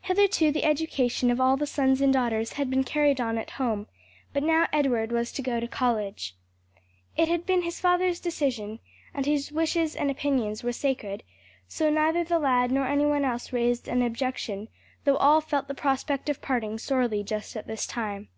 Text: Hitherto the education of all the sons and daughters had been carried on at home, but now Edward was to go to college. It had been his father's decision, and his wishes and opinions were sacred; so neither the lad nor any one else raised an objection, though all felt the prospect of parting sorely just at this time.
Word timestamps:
Hitherto 0.00 0.50
the 0.50 0.64
education 0.64 1.30
of 1.30 1.40
all 1.40 1.56
the 1.56 1.68
sons 1.68 2.00
and 2.00 2.12
daughters 2.12 2.54
had 2.54 2.68
been 2.68 2.82
carried 2.82 3.20
on 3.20 3.38
at 3.38 3.50
home, 3.62 3.86
but 4.32 4.42
now 4.42 4.66
Edward 4.72 5.12
was 5.12 5.30
to 5.30 5.40
go 5.40 5.60
to 5.60 5.68
college. 5.68 6.34
It 7.16 7.28
had 7.28 7.46
been 7.46 7.62
his 7.62 7.78
father's 7.78 8.18
decision, 8.18 8.80
and 9.14 9.24
his 9.24 9.52
wishes 9.52 9.94
and 9.94 10.10
opinions 10.10 10.64
were 10.64 10.72
sacred; 10.72 11.22
so 11.68 11.90
neither 11.90 12.24
the 12.24 12.40
lad 12.40 12.72
nor 12.72 12.88
any 12.88 13.06
one 13.06 13.24
else 13.24 13.52
raised 13.52 13.86
an 13.86 14.02
objection, 14.02 14.66
though 15.04 15.16
all 15.18 15.40
felt 15.40 15.68
the 15.68 15.74
prospect 15.74 16.28
of 16.28 16.42
parting 16.42 16.76
sorely 16.76 17.22
just 17.22 17.54
at 17.56 17.68
this 17.68 17.86
time. 17.86 18.30